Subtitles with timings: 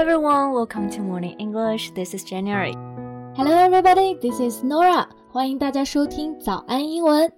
[0.00, 1.90] everyone, welcome to Morning English.
[1.90, 2.72] This is January.
[3.36, 5.06] Hello everybody, this is Nora.
[5.30, 7.30] 欢迎大家收听早安英文。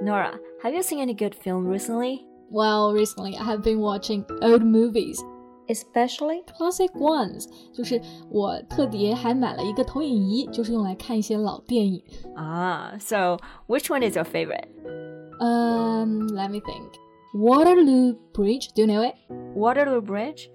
[0.00, 2.20] Nora, have you seen any good film recently?
[2.52, 5.18] Well, recently I have been watching old movies,
[5.66, 6.44] Especially?
[6.56, 7.48] classic ones.
[7.72, 8.00] 就是
[8.30, 12.00] 我特别还买了一个投影仪，就是用来看一些老电影。
[12.36, 14.68] Ah, so which one is your favorite?
[15.40, 16.92] Um, let me think.
[17.34, 19.16] Waterloo Bridge, do you know it?
[19.56, 20.48] Waterloo Bridge?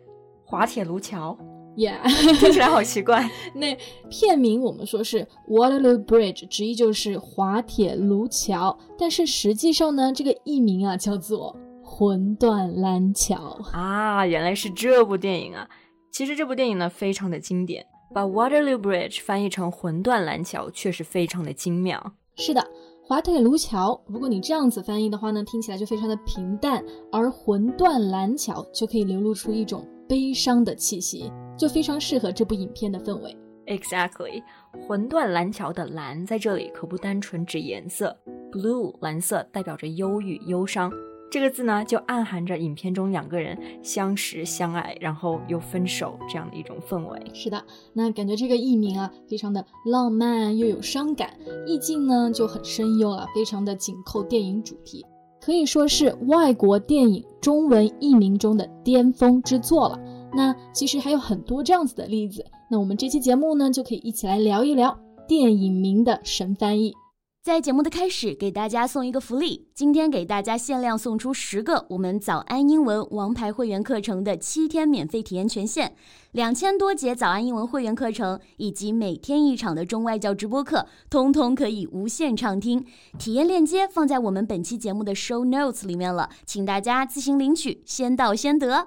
[0.52, 1.34] 滑铁卢桥
[1.74, 2.02] Yeah.
[2.38, 3.27] 听起来好奇怪。
[3.56, 3.74] 那
[4.10, 13.59] 片名我们说是 Waterloo Bridge，直译就是滑铁卢桥，但是实际上呢，这个译名啊叫做魂断蓝桥。
[13.73, 15.66] 啊，原来是这部电影啊！
[16.10, 22.12] 其实这部电影呢非常的经典，把 Waterloo Bridge 翻译成魂断蓝桥，确实非常的精妙。
[22.37, 22.62] 是的，
[23.02, 33.35] 滑铁卢桥，如果你这样子翻译的话呢，听起来就非常的平淡，而魂断蓝桥就可以流露出一种悲伤的气息，就非常适合这部影片的氛围。
[33.65, 34.43] Exactly，
[34.87, 38.15] 魂断蓝桥的蓝在这里可不单纯指颜色
[38.51, 40.93] ，blue 蓝色代表着忧郁、忧伤。
[41.30, 47.18] 这个字呢，就暗含着影片中两个人相识、相爱，然后又分手这样的一种氛围。
[47.33, 51.30] 是的，那感觉这个译名啊，非常的浪漫又有伤感，
[51.66, 55.07] 意境呢就很深幽啊，非常的紧扣电影主题，
[55.45, 59.99] 可以说是外国电影中文译名中的巅峰之作了。
[60.32, 66.94] 那其实还有很多这样子的例子，那我们这期节目呢，就可以一起来聊一聊电影名的神翻译。
[67.43, 75.93] 在节目的开始，给大家送一个福利，今天给大家限量送出十个我们早安英文王牌会员课程的七天免费体验权限，
[76.31, 82.87] 两千多节早安英文会员课程以及每天一场的中外教直播课，通通可以无限畅听。
[83.19, 88.87] 体验链接放在我们本期节目的 show notes 里面了，请大家自行领取，先到先得。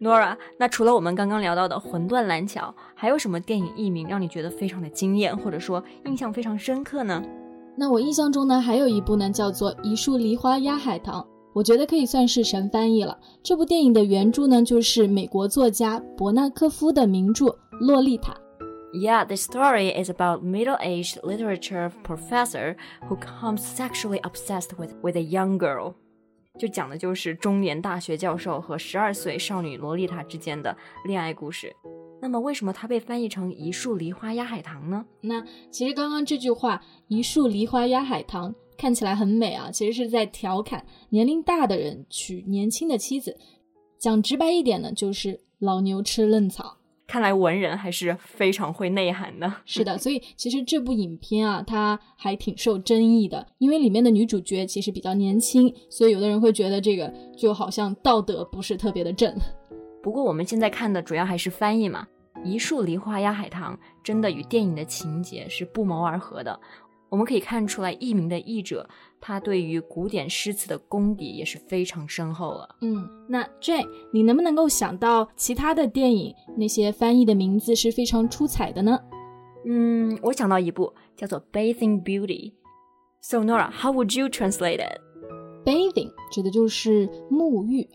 [0.00, 7.22] Nora，那除了我们刚刚聊到的魂断蓝桥，还有什么电影译名让你觉得非常的惊艳，或者说印象非常深刻呢？
[7.78, 11.20] 那我印象中呢，还有一部呢叫做《一树梨花压海棠》，
[11.52, 13.18] 我觉得可以算是神翻译了。
[13.42, 17.44] 这部电影的原著呢，就是美国作家伯纳科夫的名著
[17.78, 18.32] 《洛丽塔》。
[18.98, 22.76] Yeah, the story is about middle-aged literature professor
[23.10, 25.92] who comes sexually obsessed with with a young girl.
[26.58, 31.76] 就讲的就是中年大学教授和十二岁少女洛丽塔之间的恋爱故事。
[32.20, 35.04] 那么，为什么它被翻译成“一树梨花压海棠”呢？
[35.20, 43.36] 那其实刚刚这句话“一树梨花压海棠”看起来很美啊，其实是在调侃年龄大的人娶年轻的妻子。
[43.98, 46.78] 讲直白一点呢，就是老牛吃嫩草。
[47.06, 49.50] 看来文人还是非常会内涵的。
[49.64, 59.32] 是的，所以其实这部影片啊，它还挺受争议的，因为里面的女主角其实比较年轻，所以有的人会觉得这个就好像道德不是特别的正。
[60.06, 62.06] 不过我们现在看的主要还是翻译嘛
[62.44, 66.60] ，“一树梨花压海棠”真的与电影的情节是不谋而合的。
[67.08, 68.88] 我们可以看出来，译名的译者
[69.20, 72.76] 他对于古典诗词的功底也是非常深厚了。
[72.82, 78.96] 嗯，那 Jane，你能不能够想到其他的电影那些翻译的名字是非常出彩的呢？
[79.64, 82.52] 嗯，我想到一部叫做《Bathing Beauty》。
[83.20, 85.00] So Nora, how would you translate it?
[85.64, 87.88] Bathing 指的就是沐浴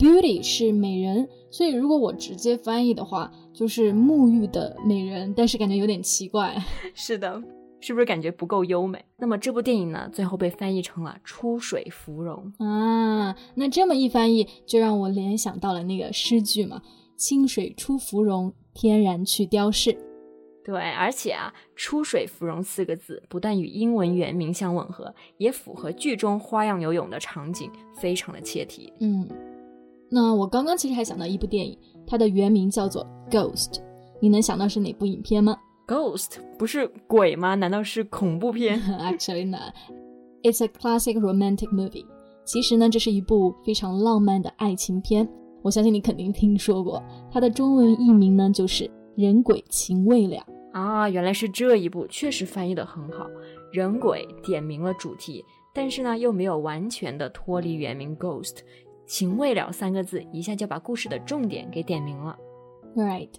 [0.00, 6.56] ，Beauty 是美人，所以如果我直接翻译的话，就是沐浴的美人，但是感觉有点奇怪。
[6.96, 7.42] 是的，
[7.80, 9.04] 是不是感觉不够优美？
[9.18, 12.50] 那么这部电影呢，最后被翻译成了《出水芙蓉》。
[12.64, 16.80] 啊，那这么一翻译，就让我联想到了那个诗句嘛
[17.16, 19.94] ：“清水出芙蓉，天然去雕饰。
[20.64, 28.92] 对，而且啊，“出水芙蓉”四个字不但与英文原名相吻合，也符合剧中花样游泳的场景，非常的切题。
[29.00, 29.26] 嗯，
[30.10, 33.74] 那我刚刚其实还想到一部电影，它的原名叫做《Ghost》，
[34.20, 35.56] 你能想到是哪部影片吗
[35.86, 37.54] Ghost 不是鬼吗？
[37.54, 38.80] 难道是恐怖片？？
[38.98, 39.58] Actually, no.
[40.42, 42.06] It's a classic romantic movie.
[42.44, 45.28] 其实呢，这是一部非常浪漫的爱情片。
[45.62, 48.84] 我相信你肯定听说过，它的中文译名呢就是
[49.14, 50.36] 《人鬼情未了》。
[50.72, 53.26] 啊，原来是这一部，确实翻译的很好。
[53.72, 58.58] 人鬼点明了主题，但是呢，又没有完全的脱离原名 Ghost。
[59.10, 62.38] 情未了三个字一下就把故事的重点给点明了。
[62.94, 63.30] Right.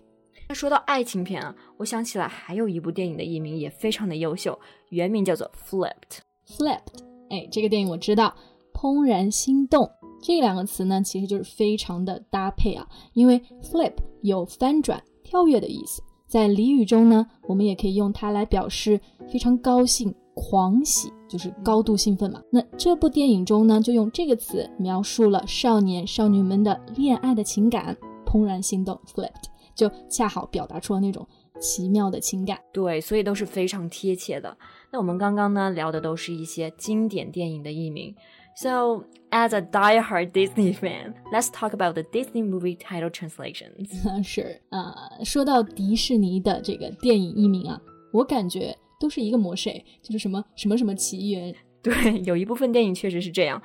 [0.49, 4.59] 那说到爱情片啊，我想起来还有一部电影的译名也非常的优秀，
[4.89, 6.19] 原名叫做 Flipped。
[6.45, 8.35] Flipped，哎，这个电影我知道，
[8.73, 9.89] 怦然心动
[10.21, 18.99] 这两个词呢，其实就是非常的搭配啊，因为 flip 有翻转、跳跃的意思，在俚语中呢，我们也可以用它来表示
[19.31, 22.41] 非常高兴、狂喜，就是高度兴奋嘛。
[22.51, 27.95] 那这部电影中呢，就用这个词描述了少年少女们的恋爱的情感，
[28.25, 29.51] 怦然心动，flipped。
[29.73, 31.25] 就恰好表达出了那种
[31.59, 32.59] 奇妙的情感。
[32.73, 34.55] 对，所以都是非常贴切的。
[34.91, 38.13] 那我们刚刚呢聊的都是一些经典电影的译名。
[38.53, 43.87] So, as a die-hard Disney fan, let's talk about the Disney movie title translations.
[44.21, 44.93] 是啊、
[45.23, 47.81] 说到迪士尼的这个电影译名啊，
[48.11, 51.53] 我感觉都是一个模式，就是什么什么什么奇缘。
[51.81, 53.59] 对，有一部分电影确实是这样，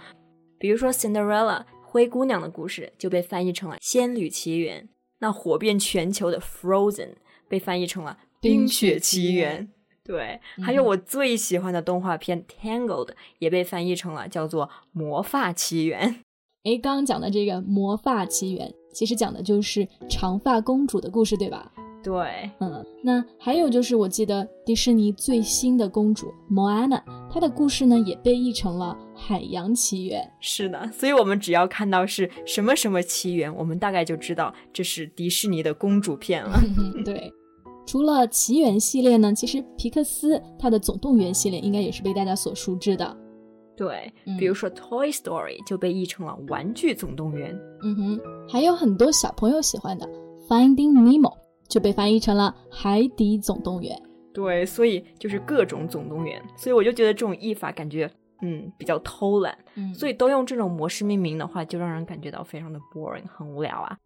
[0.59, 4.85] 比如说《Cinderella》灰姑娘的故事就被翻译成了《仙女奇缘》，
[5.19, 7.09] 那火遍全球的《Frozen》
[7.47, 9.69] 被翻译成了《冰雪奇缘》。
[10.03, 13.09] 对，还有我最喜欢的动画片《Tangled》
[13.39, 16.09] 也被翻译成了叫做《魔发奇缘》。
[16.63, 21.71] 哎，刚刚讲的这个《魔发奇缘》，其实讲的就是长发公主的故事，对吧？
[22.07, 30.23] 对，嗯，那还有就是，我记得迪士尼最新的公主 Moana，她的故事呢也被译成了《海洋奇缘》。
[30.39, 36.61] 是的，所以我们只要看到是什么什么奇缘，我们大概就知道这是迪士尼的公主片了。
[37.05, 37.29] 对，
[37.85, 43.17] 除了奇缘系列呢，其实皮克斯它的总动员系列应该也是被大家所熟知的。
[43.77, 47.53] 对，嗯比如说《Toy Story》就被译成了《玩具总动员》。
[47.83, 50.07] 嗯哼，还有很多小朋友喜欢的
[50.49, 51.31] 《Finding Nemo》
[51.69, 53.97] 就被翻译成了《海底总动员》。
[54.33, 58.11] 对，所以就是各种总动员，所以我就觉得这种译法感觉，
[58.43, 59.57] 嗯，比较偷懒。
[59.77, 63.97] 嗯所以都用这种模式命名的话，就让人感觉到非常的 boring，很无聊啊。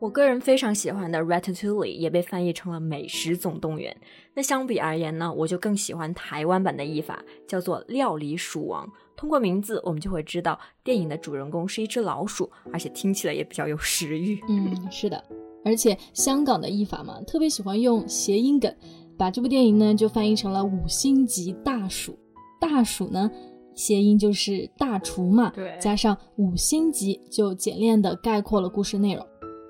[0.00, 3.94] 我个人非常喜欢的《Ratatouille》也被翻译成了《美食总动员》。
[4.34, 8.86] 那相比而言呢，我就更喜欢台湾版的译法，叫做《料理鼠王》。
[9.16, 14.38] 通过名字，我们就会知道电影的主人公是一只老鼠，而且听起来也比较有食欲。
[14.48, 15.22] 嗯，是的，
[15.64, 18.74] 而且香港的译法嘛，特别喜欢用谐音梗，
[19.16, 22.18] 把这部电影呢就翻译成了五星级大暑。
[22.60, 23.30] 大暑呢，
[23.74, 29.26] 谐音就是大厨嘛，对加上五星级，就简练的概括了故事内容。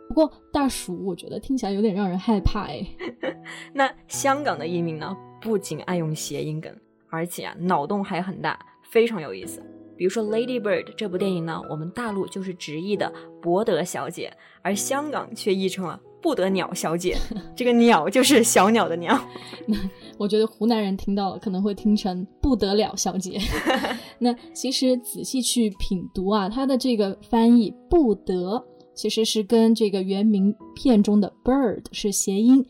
[0.09, 2.87] 不过大暑，我觉得听起来有点让人害怕哎。
[3.73, 6.73] 那香港的译名呢，不仅爱用谐音梗，
[7.09, 9.63] 而且啊脑洞还很大，非常有意思。
[9.97, 14.33] 比如说《Lady Bird》这部电影呢，我们大陆就是直译的博德小姐，
[14.63, 17.17] 而香港却译成了不得鸟小姐。
[17.55, 19.19] 这个鸟就是小鸟的鸟。
[19.69, 19.77] 那
[20.19, 23.39] 我觉得湖南人听到了可能会听成不得了小姐。
[24.19, 28.65] 那其实仔细去品读啊，它的这个翻译不得
[28.95, 32.65] 其实是跟这个原名片中的 bird 是谐音，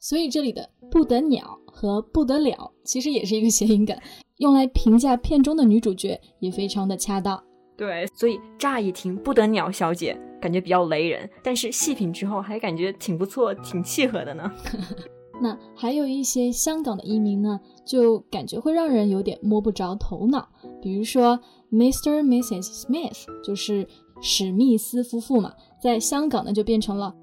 [0.00, 3.96] 所以这里的不得鸟和不得了其实也是一个谐音梗，
[4.38, 7.42] 用来评价片中的女主角也非常的恰当。
[7.76, 14.50] 对，所以乍一听不得鸟小姐，感觉比较雷人，但是细品之后还感觉挺不错，挺契合的呢。
[15.40, 20.48] 那还有一些香港的译名呢，就感觉会让人有点摸不着头脑。
[20.82, 21.38] 比如说
[21.70, 22.22] Mr.
[22.22, 22.64] Mrs.
[22.64, 23.86] Smith，就是
[24.20, 27.14] 史密斯夫妇嘛，在香港呢就变成了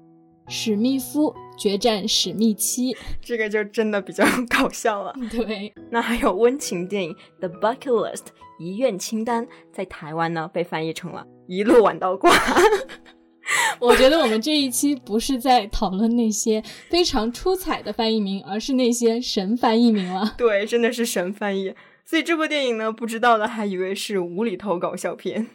[0.48, 2.96] 史密夫决战史密七。
[3.20, 5.14] 这个就真的比较 搞笑了。
[5.30, 8.16] 对，那还有温情电影《The Bucket List》
[8.58, 12.30] 遗愿清单，在台湾呢被翻译成了一路玩到挂。
[13.78, 20.34] 我觉得我们这一期不是在讨论那些非常出彩的翻译名，而是那些神翻译名了。
[20.36, 21.74] 对，真的是神翻译。
[22.04, 25.46] 所以这部电影呢，不知道的还以为是无厘头搞笑片。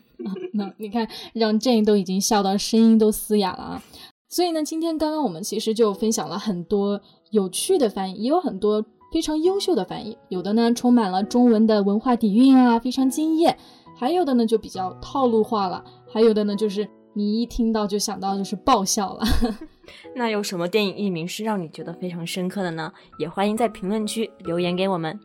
[0.53, 3.83] 那你看，让 Jane 都已经笑到声音都嘶哑了啊！
[4.31, 6.99] 所以呢，今天刚刚我们其实就分享了很多
[7.31, 13.53] 有趣的翻译，也有很多非常优秀的翻译，有的呢充满了中文的文化底蕴啊，非常惊艳；
[13.97, 19.21] 还有的呢就比较套路化了，还有的呢就是你一听到就想到就是爆笑了。
[20.15, 22.89] 那有什么电影译名是让你觉得非常深刻的呢？
[23.19, 25.19] 也欢迎在评论区留言给我们。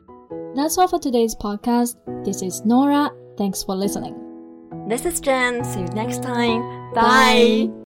[0.57, 1.93] That's all for today's podcast.
[2.25, 3.13] This is Nora.
[3.37, 4.15] Thanks for listening.
[4.89, 5.63] This is Jen.
[5.63, 6.63] See you next time.
[6.93, 7.69] Bye.
[7.69, 7.86] Bye.